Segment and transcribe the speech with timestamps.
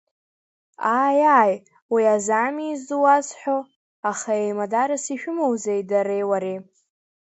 [0.99, 1.55] Ааи, ааи,
[1.93, 3.57] уи азами изуасҳәо,
[4.09, 6.59] аха еимадарас ишәымоузеи дареи уареи?